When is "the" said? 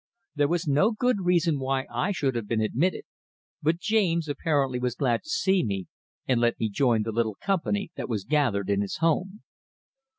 7.03-7.11